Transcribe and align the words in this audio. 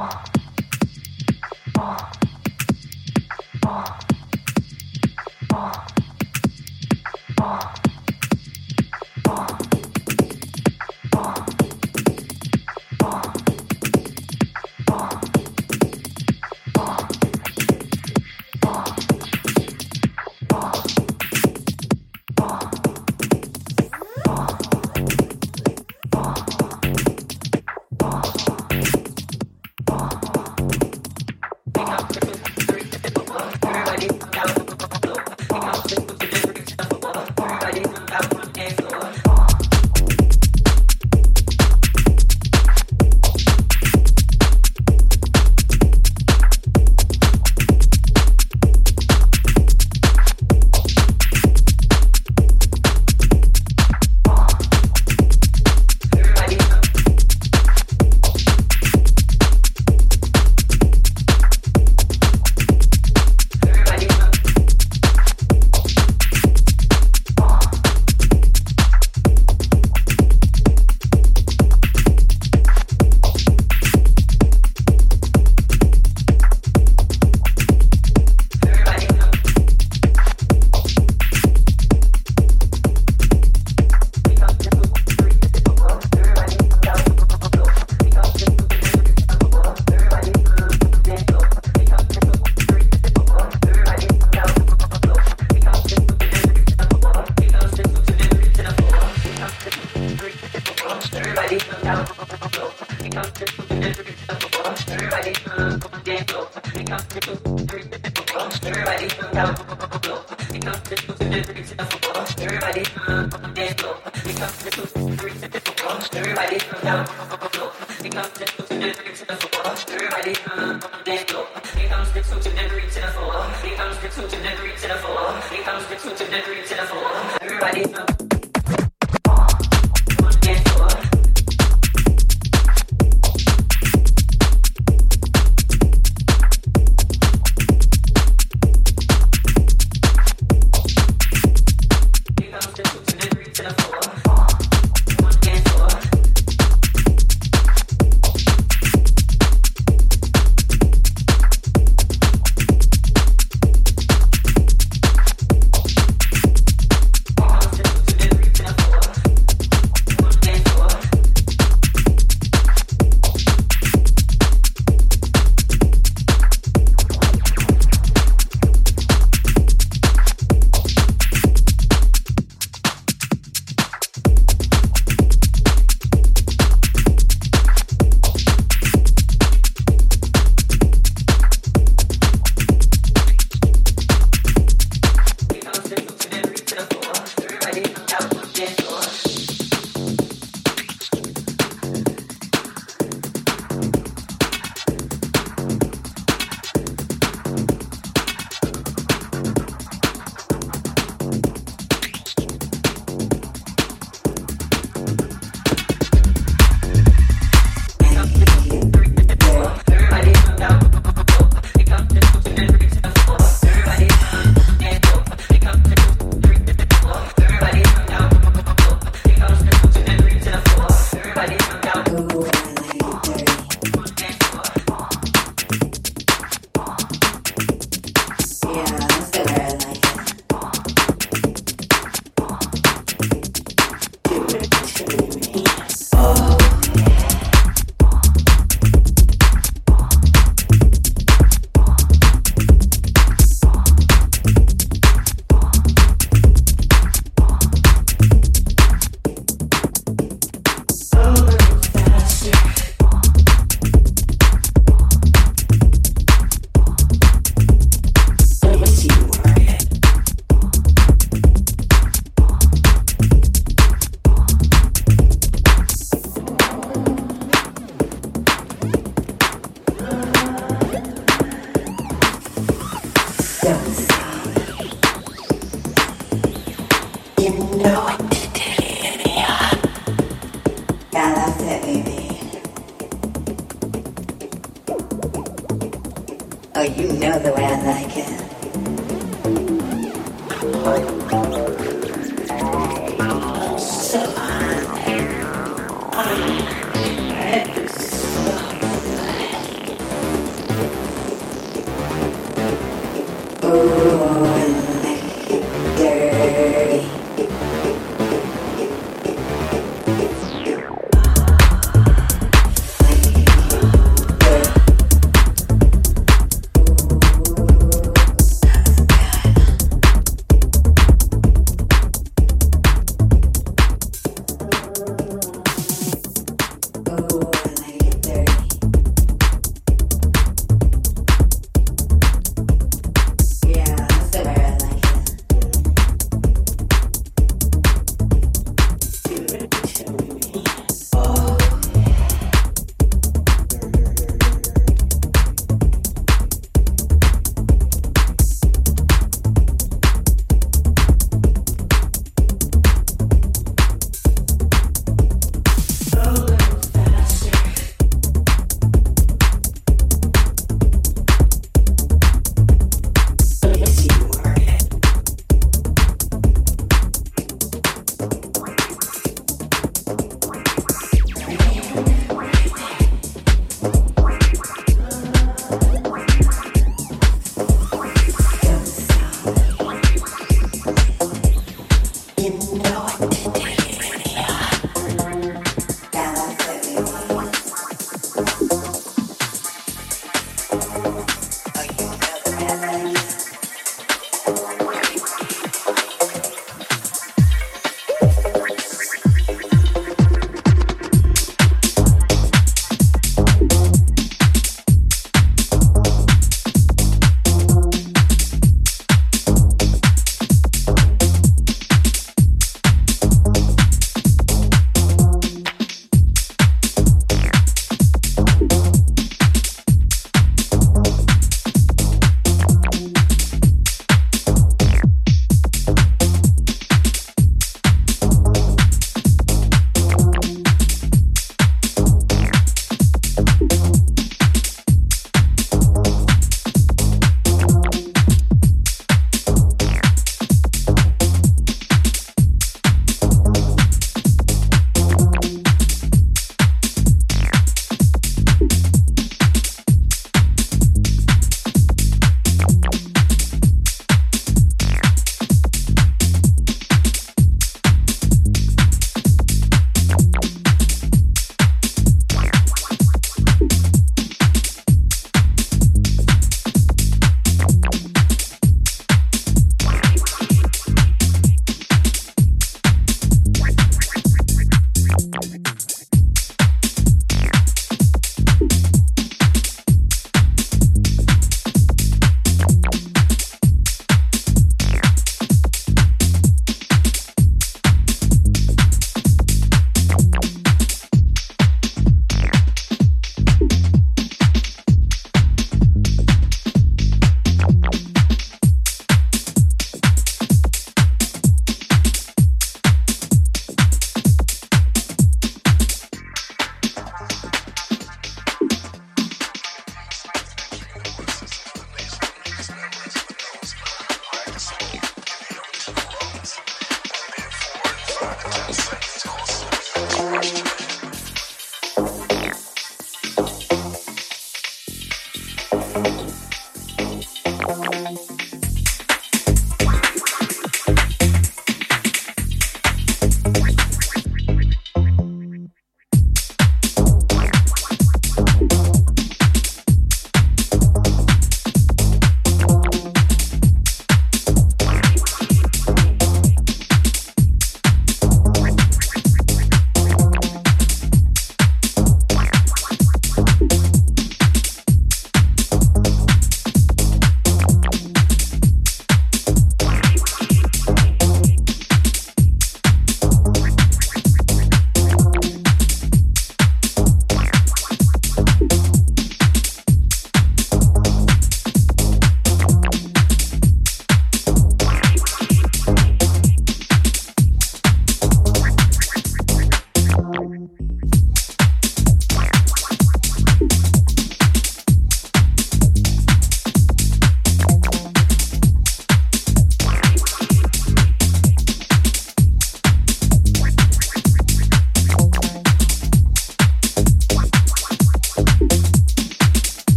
Oh. 0.00 0.28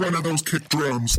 one 0.00 0.14
of 0.14 0.22
those 0.22 0.40
kick 0.40 0.66
drums. 0.70 1.18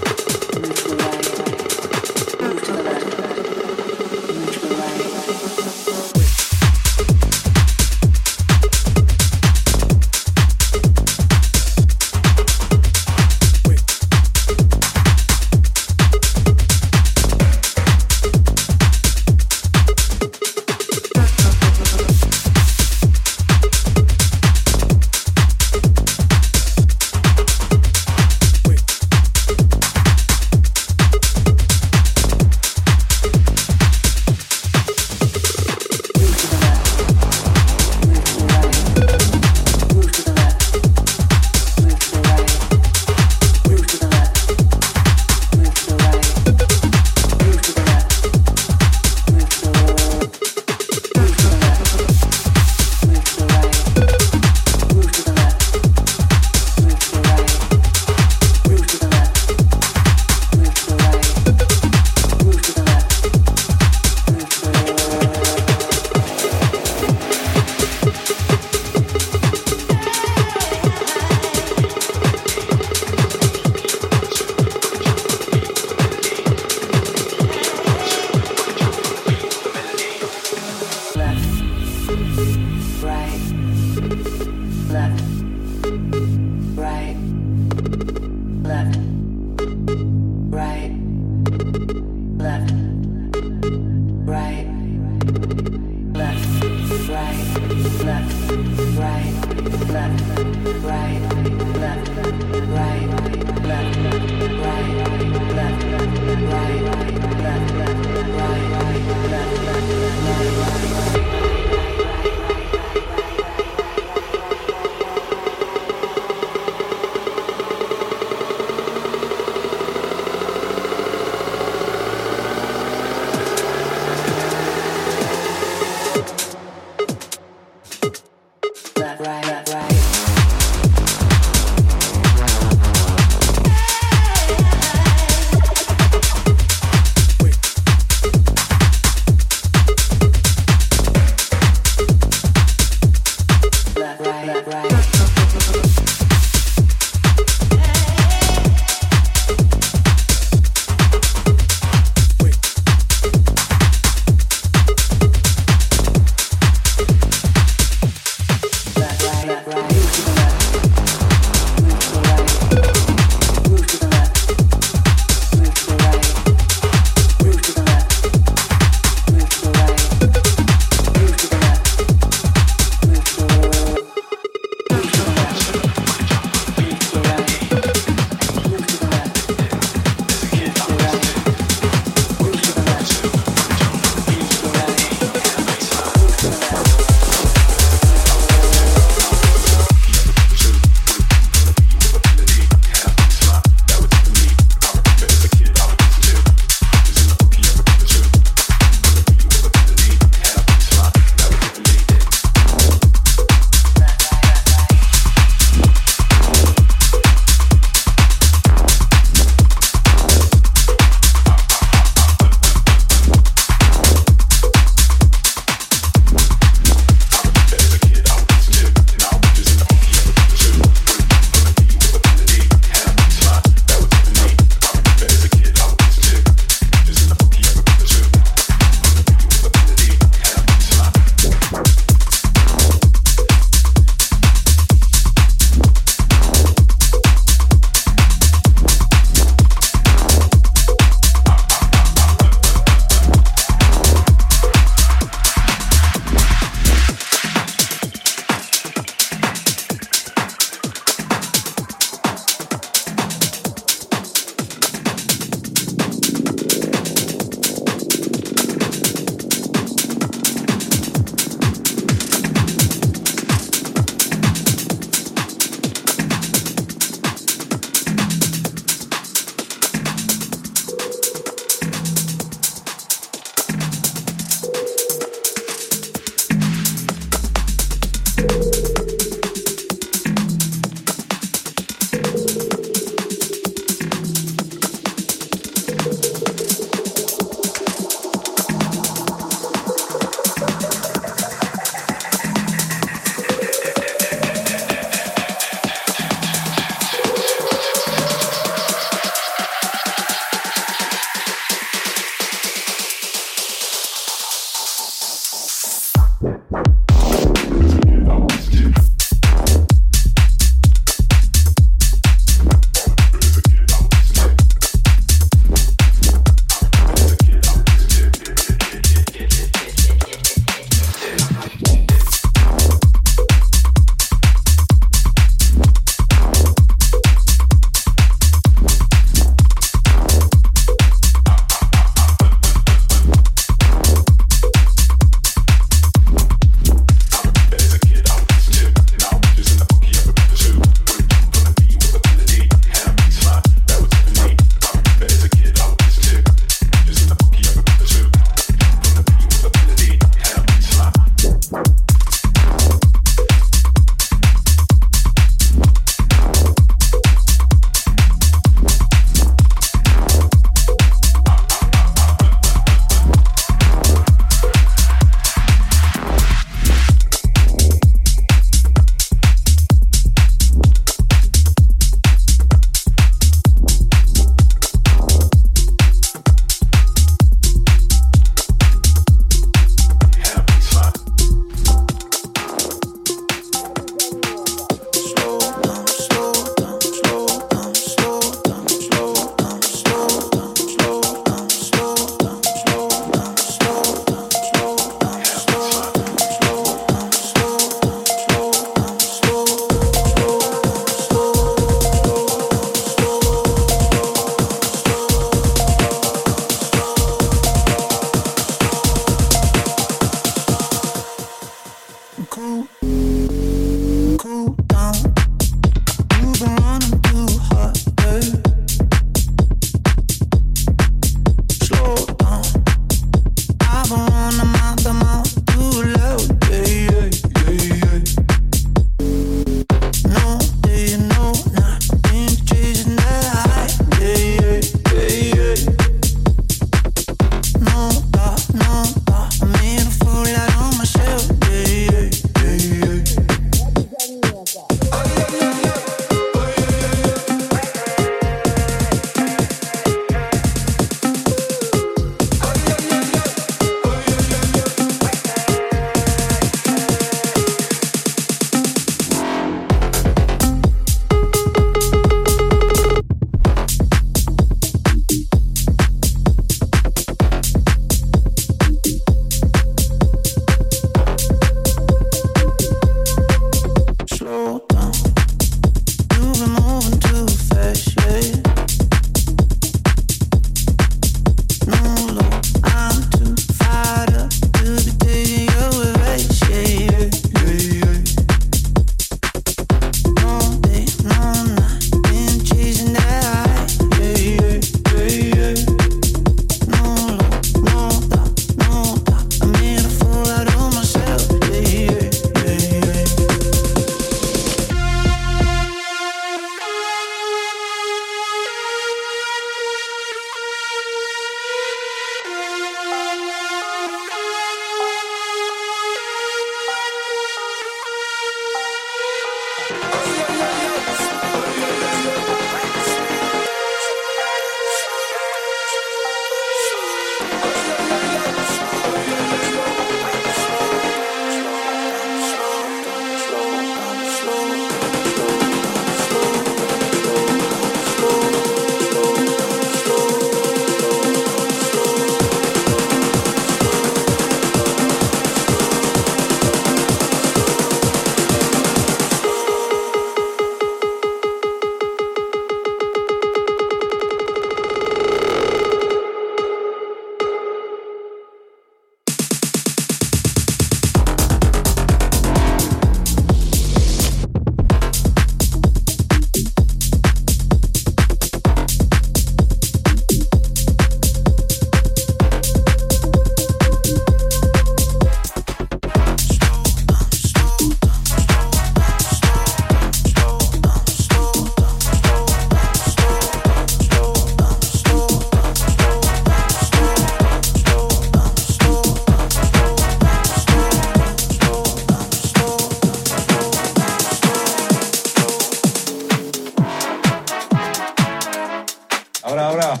Ahora, 599.56 599.68
ahora. 599.68 600.00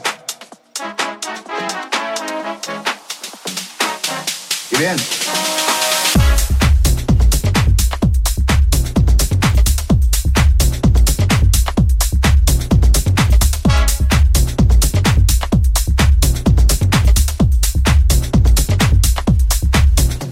Y 4.72 4.76
bien. 4.76 4.96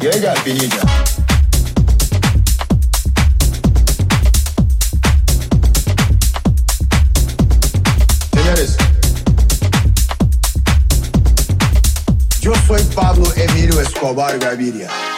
Y 0.01 0.07
ella, 0.09 0.35
pinilla. 0.43 0.82
about 14.13 14.39
Liberia. 14.41 15.12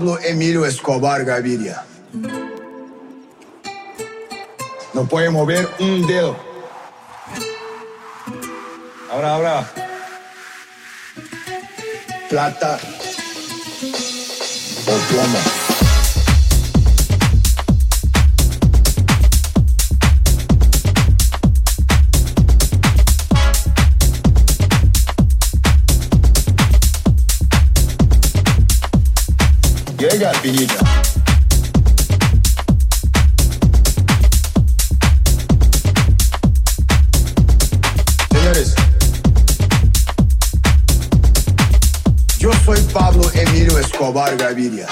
Pablo 0.00 0.18
Emilio 0.20 0.64
Escobar 0.64 1.26
Gaviria. 1.26 1.84
No 4.94 5.04
puede 5.04 5.28
mover 5.28 5.68
un 5.78 6.06
dedo. 6.06 6.34
Ahora, 9.10 9.34
ahora. 9.34 9.72
Plata 12.30 12.78
o 14.86 15.12
plomo. 15.12 15.69
Señores, 30.42 30.74
yo 42.38 42.50
soy 42.64 42.80
Pablo 42.92 43.30
Emilio 43.34 43.78
Escobar 43.78 44.34
Gaviria. 44.38 44.86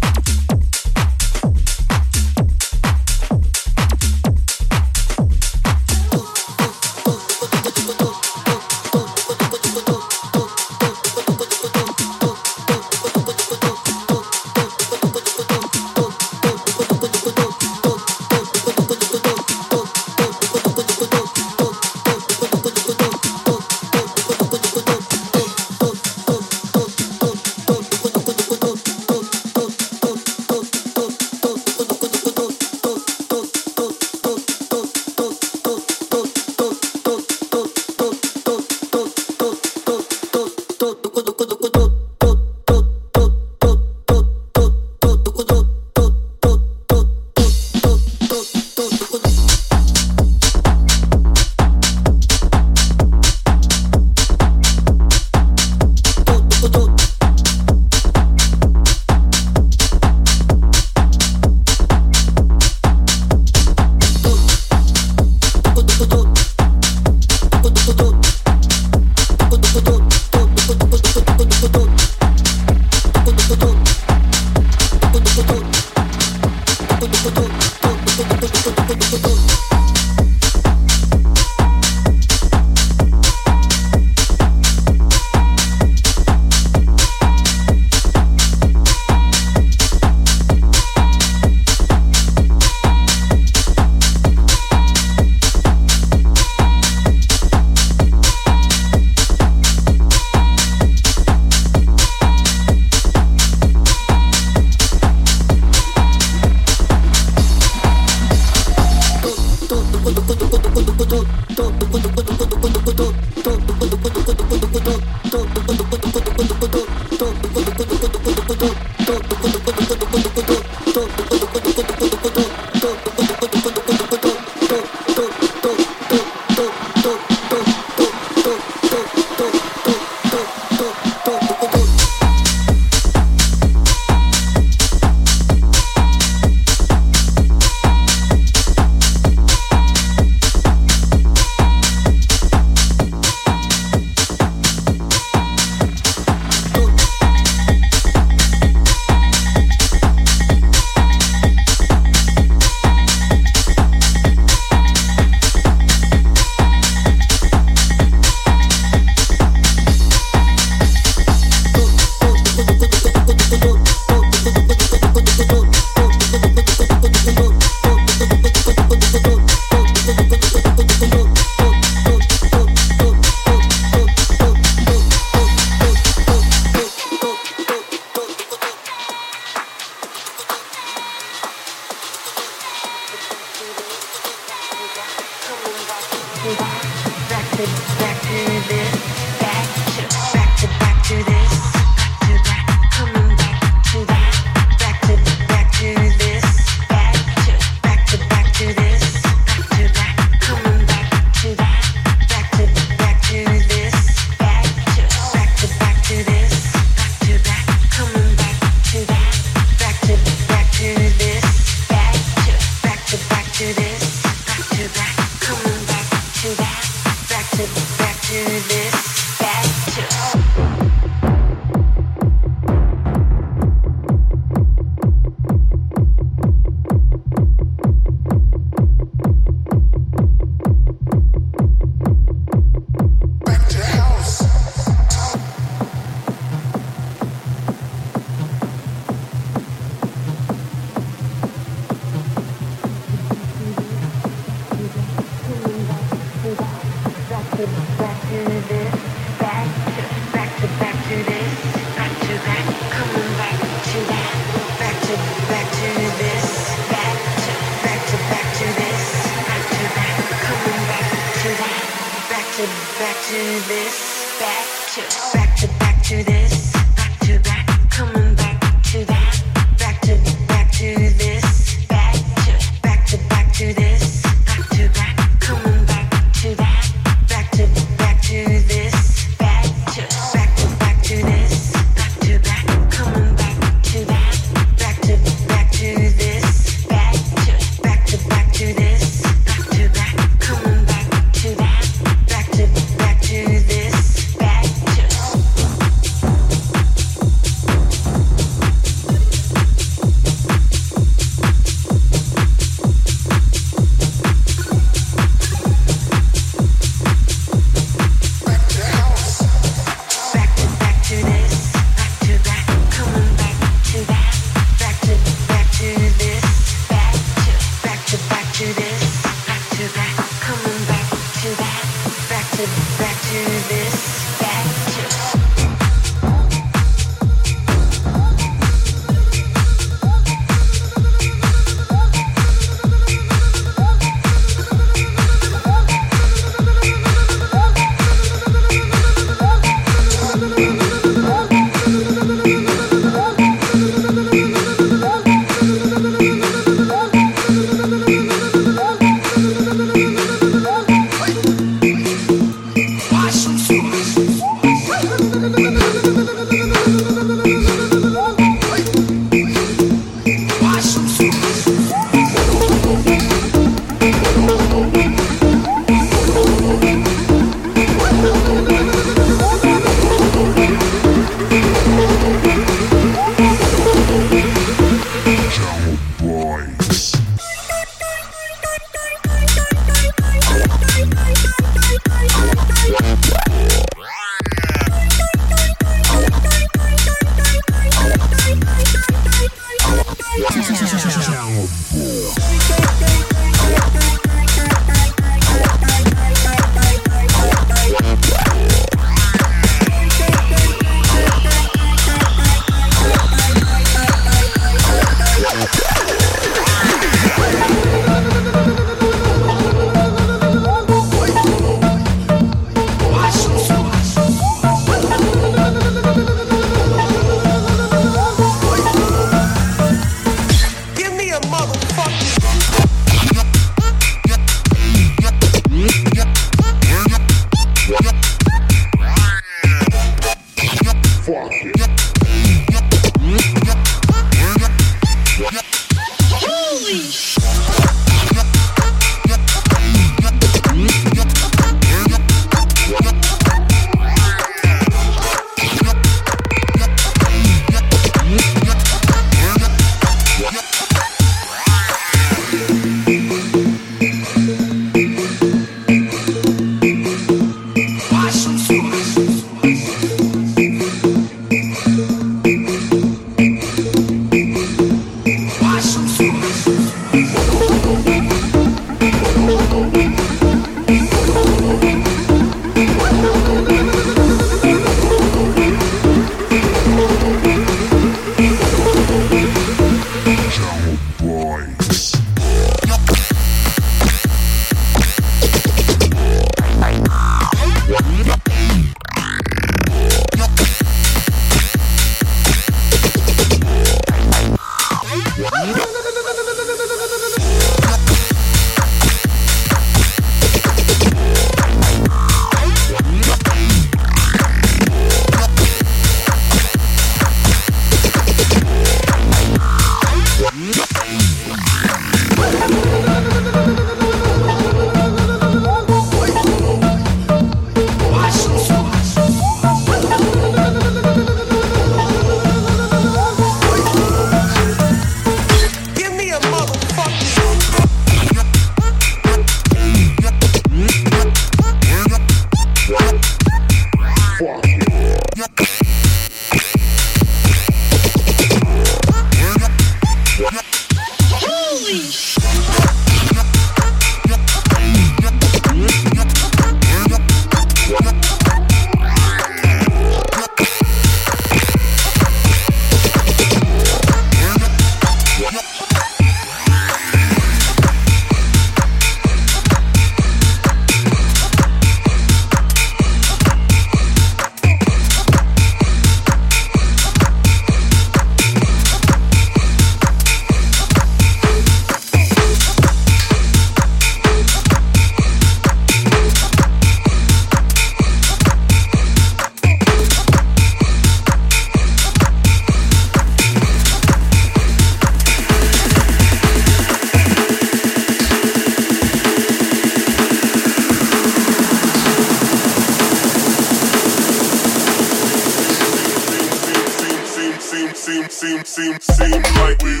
like 599.39 599.81
we 599.83 600.00